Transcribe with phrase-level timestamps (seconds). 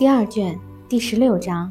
[0.00, 1.70] 第二卷第十六章。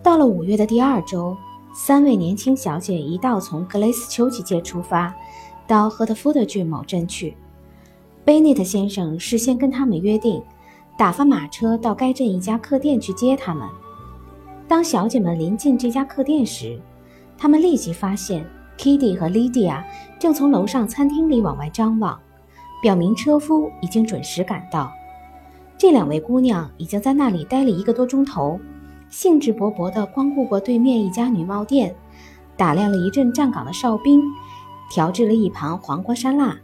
[0.00, 1.36] 到了五月的第二周，
[1.74, 5.12] 三位年轻小姐一道从格雷斯丘吉街出发，
[5.66, 7.36] 到赫特福德郡某镇去。
[8.24, 10.40] 贝内特先生事先跟他们约定，
[10.96, 13.68] 打发马车到该镇一家客店去接他们。
[14.68, 16.80] 当小姐们临近这家客店时，
[17.36, 18.46] 他们立即发现
[18.78, 19.82] Kitty 和 Lydia
[20.20, 22.16] 正从楼上餐厅里往外张望，
[22.80, 24.92] 表明车夫已经准时赶到。
[25.76, 28.58] 这两位姑娘已经在那里待了一个多钟头，
[29.10, 31.94] 兴致勃勃地光顾过对面一家女帽店，
[32.56, 34.22] 打量了一阵站岗的哨兵，
[34.90, 36.56] 调制了一盘黄瓜沙拉。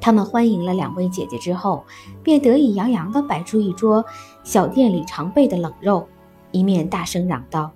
[0.00, 1.84] 他们欢迎了两位姐姐之后，
[2.22, 4.04] 便得意洋洋地摆出一桌
[4.42, 6.08] 小店里常备的冷肉，
[6.52, 7.70] 一面大声嚷道：“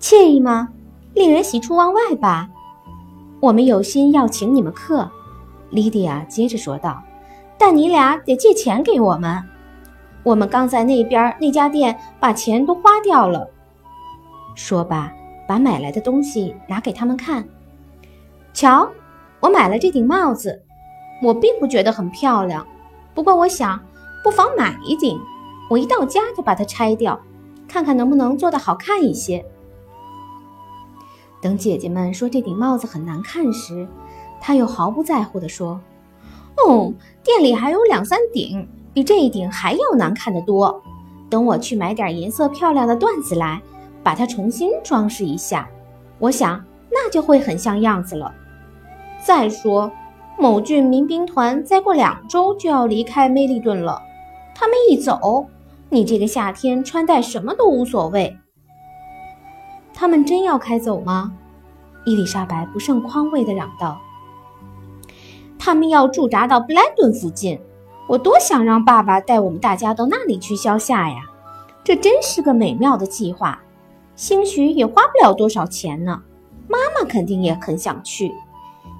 [0.00, 0.68] 惬意吗？
[1.14, 2.48] 令人喜出望外吧？
[3.40, 5.10] 我们有心要请你们客。”
[5.70, 7.02] 莉迪亚接着说道。
[7.64, 9.40] 但你俩得借钱给我们，
[10.24, 13.48] 我们刚在那边那家店把钱都花掉了。
[14.56, 15.12] 说罢，
[15.46, 17.48] 把买来的东西拿给他们看。
[18.52, 18.90] 瞧，
[19.38, 20.60] 我买了这顶帽子，
[21.22, 22.66] 我并不觉得很漂亮，
[23.14, 23.78] 不过我想
[24.24, 25.20] 不妨买一顶。
[25.70, 27.20] 我一到家就把它拆掉，
[27.68, 29.46] 看看能不能做得好看一些。
[31.40, 33.86] 等姐姐们说这顶帽子很难看时，
[34.40, 35.80] 他又毫不在乎地说。
[36.56, 36.92] 哦，
[37.24, 40.82] 店里还有两三顶，比这一顶还要难看的多。
[41.28, 43.60] 等我去买点颜色漂亮的缎子来，
[44.02, 45.68] 把它重新装饰一下，
[46.18, 48.32] 我想那就会很像样子了。
[49.24, 49.90] 再说，
[50.38, 54.02] 某郡民兵团再过两周就要离开梅利顿了，
[54.54, 55.46] 他们一走，
[55.88, 58.36] 你这个夏天穿戴什么都无所谓。
[59.94, 61.32] 他们真要开走吗？
[62.04, 64.00] 伊丽莎白不胜宽慰地嚷道。
[65.64, 67.56] 他们要驻扎到布莱顿附近，
[68.08, 71.22] 我多想让爸爸带我们大家到那里去消夏呀！
[71.84, 73.62] 这真是个美妙的计划，
[74.16, 76.20] 兴许也花不了多少钱呢。
[76.66, 78.32] 妈妈肯定也很想去，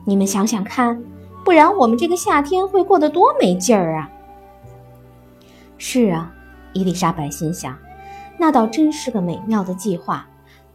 [0.04, 1.02] 你们想想看，
[1.44, 4.08] 不然我们这个夏天会过得多没劲儿啊！
[5.78, 6.32] 是啊，
[6.74, 7.76] 伊丽莎白心想，
[8.38, 10.28] 那倒真是个美妙的计划，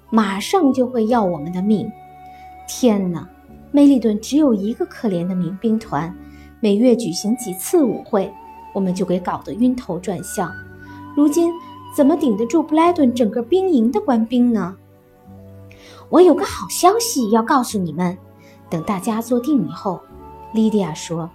[0.10, 1.90] 马上就会要我们的命。
[2.68, 3.26] 天哪！
[3.72, 6.16] 梅利顿只有一个可怜的民兵团，
[6.60, 8.32] 每月举行几次舞会，
[8.74, 10.52] 我们就给搞得晕头转向。
[11.16, 11.52] 如今
[11.96, 14.76] 怎么顶得住布莱顿整个兵营的官兵呢？
[16.10, 18.18] 我有个好消息要告诉你们。
[18.70, 20.00] 等大家坐定以后，
[20.54, 21.30] 莉迪亚说：“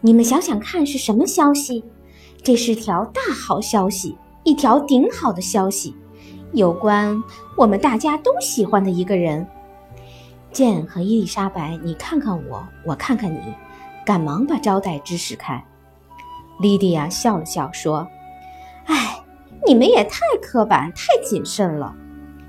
[0.00, 1.84] 你们想想看是什么消息？
[2.42, 5.94] 这是条大好消息，一条顶好的消息，
[6.52, 7.22] 有关
[7.56, 9.46] 我们大家都喜欢的一个人。”
[10.52, 13.54] 剑和伊丽莎白，你看看我，我看看你，
[14.04, 15.64] 赶忙把招待支使开。
[16.58, 18.06] 莉迪亚笑了笑说
[18.86, 19.22] ：“哎，
[19.64, 21.94] 你们也太刻板、太谨慎了。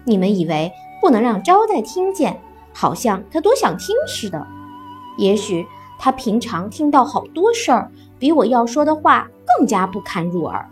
[0.03, 2.41] 你们以为不能让招待听见，
[2.73, 4.45] 好像他多想听似的。
[5.17, 5.65] 也许
[5.99, 10.67] 他平常听到好多事儿，比我要说的话更加不堪入耳。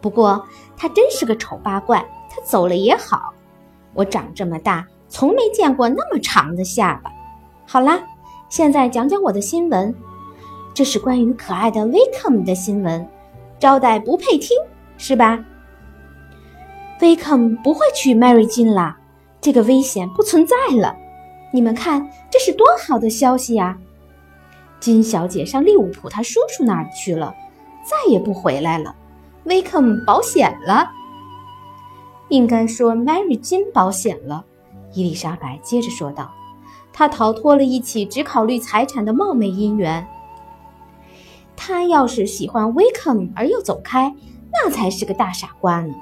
[0.00, 0.44] 不过
[0.76, 3.32] 他真是个丑八怪，他走了也好。
[3.94, 7.08] 我长这么大。”从没见过那么长的下巴。
[7.64, 8.02] 好啦，
[8.48, 9.94] 现在讲讲我的新闻。
[10.74, 13.08] 这是关于可爱的 Wickham 的新闻。
[13.60, 14.56] 招待不配听，
[14.98, 15.38] 是吧
[16.98, 18.98] ？Wickham 不会娶 Mary 金啦，
[19.40, 20.96] 这个危险不存在了。
[21.52, 23.78] 你们看，这是多好的消息呀！
[24.80, 27.32] 金小姐上利物浦她叔叔那儿去了，
[27.84, 28.96] 再也不回来了。
[29.46, 30.90] Wickham 保险了，
[32.30, 34.44] 应该说 Mary 金保险了。
[34.94, 36.32] 伊丽莎白接着说道
[36.92, 40.06] ：“她逃脱了一起只考虑财产的冒昧姻缘。
[41.56, 44.14] 他要是喜欢威克而又走开，
[44.52, 45.94] 那才是个大傻瓜呢。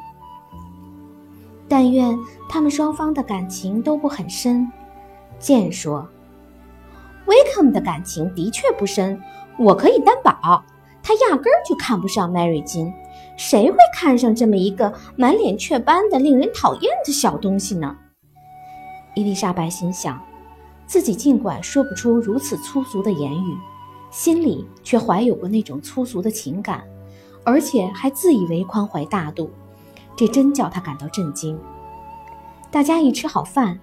[1.68, 4.70] 但愿他们双方的感情都不很深。”
[5.38, 6.08] 剑说
[7.26, 9.20] ：“威克的感情的确不深，
[9.58, 10.62] 我可以担保。
[11.02, 12.92] 他压根儿就看不上 Mary 金，
[13.36, 17.96] 谁会看上这么一个满脸雀斑的、令人讨厌的小东西呢？”
[19.14, 20.20] 伊丽莎白心想，
[20.86, 23.56] 自己尽管说不出如此粗俗的言语，
[24.10, 26.82] 心里却怀有过那种粗俗的情感，
[27.44, 29.50] 而且还自以为宽怀大度，
[30.16, 31.58] 这真叫她感到震惊。
[32.70, 33.78] 大家一吃好饭，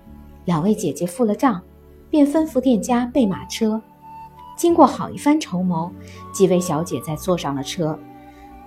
[0.45, 1.61] 两位姐姐付了账，
[2.09, 3.79] 便吩咐店家备马车。
[4.57, 5.91] 经过好一番筹谋，
[6.33, 7.97] 几位小姐才坐上了车，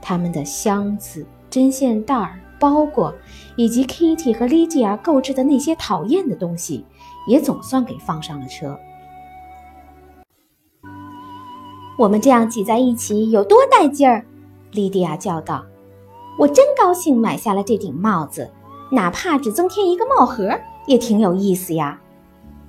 [0.00, 2.38] 他们的箱子、针线袋儿。
[2.62, 3.12] 包裹
[3.56, 6.87] 以及 Kitty 和 Lydia 购置的那些讨厌的东西，
[7.26, 8.79] 也总算给放上了车。
[11.99, 14.25] 我们这样挤在一起有多带劲儿？
[14.70, 15.64] 莉迪亚叫道
[16.38, 18.49] ：“我真高兴买下了这顶帽子，
[18.93, 20.56] 哪怕只增添一个帽盒，
[20.87, 22.00] 也挺有意思呀。”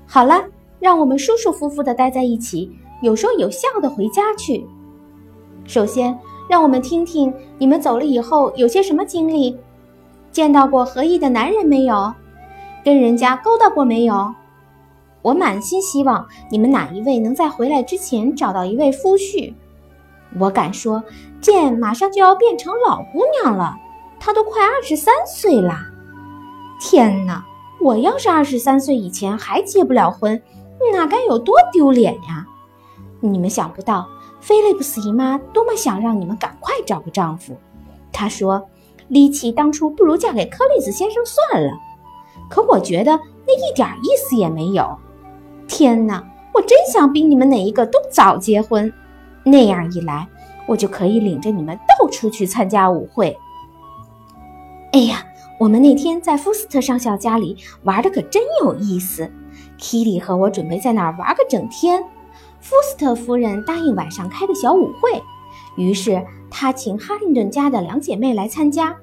[0.07, 0.43] 好了，
[0.79, 2.71] 让我们舒舒服服地待在一起，
[3.03, 4.65] 有说有笑地回家去。
[5.65, 6.17] 首先，
[6.49, 9.55] 让我们听听你们走了以后有些什么经历。
[10.33, 12.11] 见到过合意的男人没有？
[12.83, 14.33] 跟人家勾搭过没有？
[15.21, 19.53] 我满心希望你们哪一位能在回来之前找到一位夫婿。
[20.39, 21.03] 我敢说，
[21.39, 23.77] 剑马上就要变成老姑娘了，
[24.19, 25.85] 她都快二十三岁啦！
[26.81, 27.45] 天哪，
[27.79, 30.41] 我要是二十三岁以前还结不了婚，
[30.91, 32.47] 那该有多丢脸呀！
[33.21, 34.09] 你们想不到，
[34.41, 37.55] 菲利普斯姨妈多么想让你们赶快找个丈夫。
[38.11, 38.67] 她说。
[39.07, 41.71] 丽奇当初不如嫁给柯利斯先生算了，
[42.49, 44.97] 可我觉得那一点意思也没有。
[45.67, 46.23] 天哪，
[46.53, 48.91] 我真想比你们哪一个都早结婚，
[49.43, 50.27] 那样一来，
[50.67, 53.37] 我就可以领着你们到处去参加舞会。
[54.91, 55.25] 哎呀，
[55.59, 59.31] 我们那天在福斯特上校家里玩的可真有意思
[59.79, 62.03] ，Kitty 和我准备在那儿玩个整天。
[62.59, 65.21] 福斯特夫人答应晚上开个小舞会。
[65.75, 68.95] 于是他请哈林顿家的两姐妹来参加，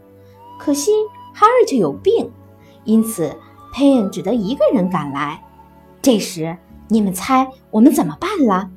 [0.59, 0.93] 可惜
[1.35, 2.31] 哈瑞特有病，
[2.85, 3.37] 因此
[3.73, 5.43] 佩恩只得一个人赶来。
[6.01, 6.57] 这时，
[6.89, 8.71] 你们猜我们怎么办了？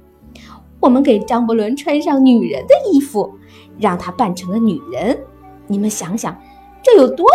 [0.79, 3.37] 我们给张伯伦穿上女人的衣服，
[3.79, 5.17] 让他扮成了女人。
[5.67, 6.37] 你们想想，
[6.81, 7.25] 这有多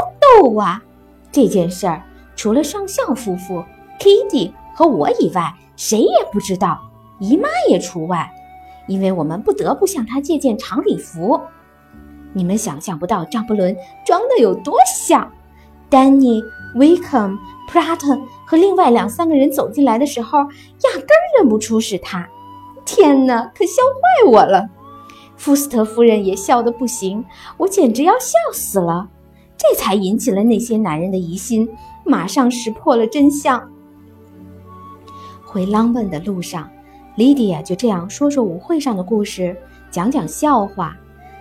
[0.42, 0.82] 逗啊！
[1.32, 2.02] 这件事儿
[2.36, 3.64] 除了上校夫妇、
[3.98, 6.78] Kitty 和我以外，谁也不知道，
[7.18, 8.30] 姨妈也除外。
[8.88, 11.40] 因为我们不得不向他借件长礼服，
[12.32, 15.30] 你们想象不到张伯伦装的有多像。
[15.90, 16.42] 丹尼、
[16.74, 17.38] 威克姆、
[17.70, 22.28] 普拉特和另外两三个人走进来的时候，压根儿认不出是他。
[22.84, 24.68] 天哪，可笑坏我了！
[25.36, 27.24] 福斯特夫人也笑得不行，
[27.56, 29.08] 我简直要笑死了。
[29.56, 31.68] 这才引起了那些男人的疑心，
[32.04, 33.70] 马上识破了真相。
[35.44, 36.68] 回朗本的路上。
[37.18, 39.56] 莉迪亚就这样说说舞会上的故事，
[39.90, 40.96] 讲讲笑话，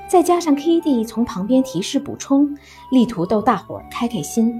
[0.10, 2.58] 再加上 Kitty 从旁边提示补充，
[2.90, 4.60] 力图逗大伙儿开开心。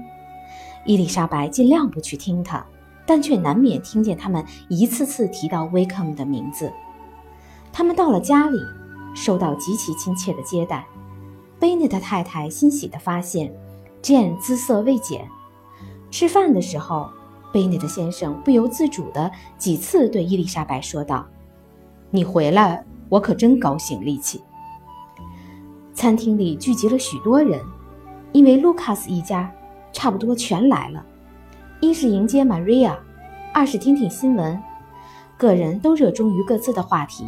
[0.86, 2.64] 伊丽莎白尽量不去听他，
[3.04, 6.72] 但却难免听见他们一次次提到 Wickham 的名字。
[7.72, 8.56] 他们到了家里，
[9.12, 10.86] 受到极其亲切的接待。
[11.58, 13.52] 贝内特太太欣喜地发现
[14.00, 15.26] ，Jane 姿色未减。
[16.12, 17.10] 吃饭的时候。
[17.52, 21.26] 贝内特先生不由自主地几次对伊丽莎白说道
[22.10, 24.42] ：“你回来，我可真高兴。”力气。
[25.94, 27.60] 餐厅里聚集了许多人，
[28.32, 29.50] 因为卢卡斯一家
[29.92, 31.04] 差不多全来了。
[31.80, 32.98] 一是迎接玛瑞亚，
[33.52, 34.60] 二是听听新闻。
[35.36, 37.24] 个人都热衷于各自的话题。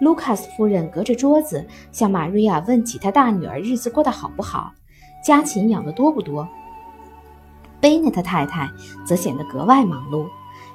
[0.00, 4.72] 卢卡斯夫人隔着桌子向玛瑞亚问起她大女儿日子过得好不好，
[5.24, 6.46] 家禽养得多不多。
[7.80, 8.70] 贝内特太太
[9.06, 10.26] 则显得格外忙碌，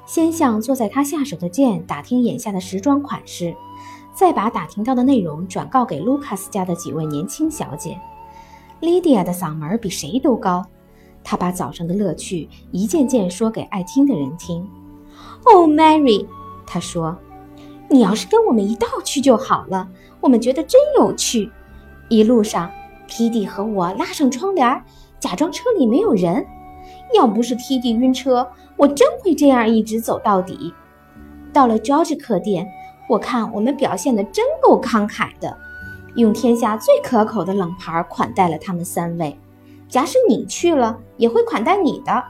[0.05, 3.55] 先向坐在她下手的剑打听眼下的时装款式，
[4.13, 7.99] 再把打听到的内容转告给卢卡斯家的几位年轻小姐。
[8.79, 10.65] 莉迪亚的嗓门比谁都高，
[11.23, 14.65] 她把早上的乐趣一件件说给爱听的人听。
[15.45, 16.25] 哦，Mary，
[16.65, 17.17] 她说
[17.89, 19.89] ：“你要是跟我们一道去就好了，
[20.21, 21.51] 我们觉得真有趣。
[22.07, 22.71] 一路上
[23.09, 24.83] ，Kitty 和我拉上窗帘，
[25.19, 26.45] 假装车里没有人。”
[27.13, 30.73] 要不是 T D 晕车，我真会这样一直走到底。
[31.51, 32.67] 到了 George 客店，
[33.07, 35.55] 我看我们表现的真够慷慨的，
[36.15, 39.37] 用天下最可口的冷盘款待了他们三位。
[39.87, 42.23] 假使你去了，也会款待你的。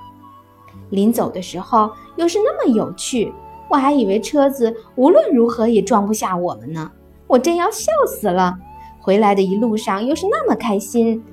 [0.89, 3.33] 临走的时候又是那么有趣，
[3.69, 6.91] 我还以为车子无论如何也装不下我们呢，
[7.25, 8.57] 我真要笑死了。
[8.99, 11.23] 回来的一路上又是那么开心，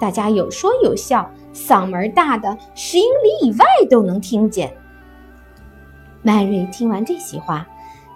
[0.00, 1.30] 大家有说有笑。
[1.54, 4.76] 嗓门大的十英里以外都能听见。
[6.20, 7.66] 麦瑞听完这席话，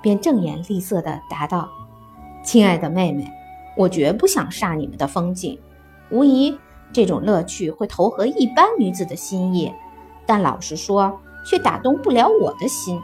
[0.02, 1.68] 便正眼厉色地答道
[2.42, 3.30] ：“亲爱的妹妹，
[3.76, 5.58] 我绝不想煞你们的风景。
[6.10, 6.58] 无疑，
[6.92, 9.72] 这种乐趣会投合一般女子的心意，
[10.26, 13.00] 但老实说，却打动不了我的心。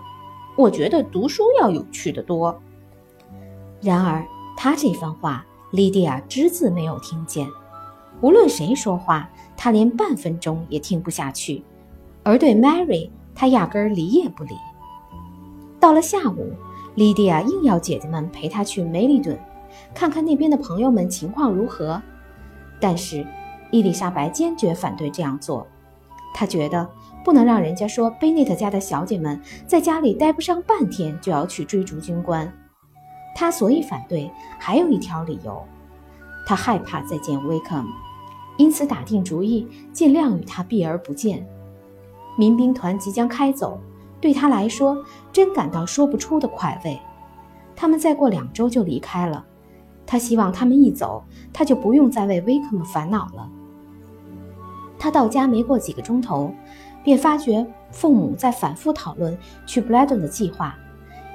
[0.56, 2.60] 我觉得读书要有趣的多。”
[3.80, 4.24] 然而，
[4.56, 7.46] 他这番话，莉迪亚只字没有听见。
[8.24, 9.28] 无论谁说话。
[9.56, 11.62] 他连半分钟也听不下去，
[12.22, 14.56] 而对 Mary，他压根儿理也不理。
[15.78, 16.52] 到了下午，
[16.96, 19.38] 莉迪亚硬要姐姐们陪她去梅利顿，
[19.94, 22.02] 看看那边的朋友们情况如何。
[22.80, 23.24] 但是
[23.70, 25.66] 伊丽莎白坚决反对这样做，
[26.34, 26.90] 她觉得
[27.24, 32.52] 不能让人家说贝内特家的小姐们在家里待不上半天就要去追逐军官。
[33.36, 34.28] 她所以反对，
[34.58, 35.62] 还有一条理由。
[36.46, 37.88] 他害怕再见威克姆，
[38.56, 41.46] 因此打定主意尽量与他避而不见。
[42.36, 43.78] 民兵团即将开走，
[44.20, 46.98] 对他来说真感到说不出的快慰。
[47.76, 49.44] 他们再过两周就离开了，
[50.06, 53.50] 他希望他们一走，他就不用再为威克姆烦恼了。
[54.98, 56.52] 他到家没过几个钟头，
[57.02, 60.74] 便发觉父母在反复讨论去布莱顿的计划，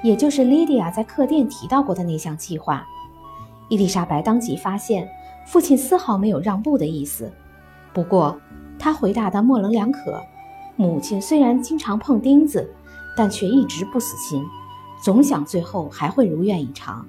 [0.02, 2.84] 也就是莉迪亚在客店提到过的那项计划。
[3.68, 5.08] 伊丽莎白当即发现
[5.50, 7.28] 父亲丝毫没有让步的意思，
[7.92, 8.40] 不过
[8.78, 10.22] 他回答的模棱两可。
[10.76, 12.72] 母亲虽然经常碰钉子，
[13.16, 14.44] 但却一直不死心，
[15.02, 17.04] 总想最后还会如愿以偿。